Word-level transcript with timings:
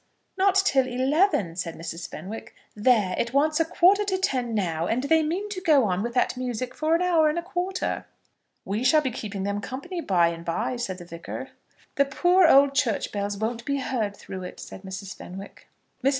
"Not 0.35 0.55
till 0.55 0.87
eleven," 0.87 1.55
said 1.55 1.75
Mrs. 1.75 2.09
Fenwick. 2.09 2.55
"There, 2.75 3.13
it 3.19 3.33
wants 3.35 3.59
a 3.59 3.65
quarter 3.65 4.03
to 4.05 4.17
ten 4.17 4.55
now, 4.55 4.87
and 4.87 5.03
they 5.03 5.21
mean 5.21 5.47
to 5.49 5.61
go 5.61 5.83
on 5.83 6.01
with 6.01 6.15
that 6.15 6.35
music 6.35 6.73
for 6.73 6.95
an 6.95 7.03
hour 7.03 7.29
and 7.29 7.37
a 7.37 7.43
quarter." 7.43 8.07
"We 8.65 8.83
shall 8.83 9.01
be 9.01 9.11
keeping 9.11 9.43
them 9.43 9.61
company 9.61 10.01
by 10.01 10.29
and 10.29 10.43
by," 10.43 10.75
said 10.77 10.97
the 10.97 11.05
Vicar. 11.05 11.49
"The 11.97 12.05
poor 12.05 12.47
old 12.47 12.73
church 12.73 13.11
bells 13.11 13.37
won't 13.37 13.63
be 13.63 13.77
heard 13.77 14.17
through 14.17 14.41
it," 14.41 14.59
said 14.59 14.81
Mrs. 14.81 15.15
Fenwick. 15.15 15.67
Mrs. 16.03 16.09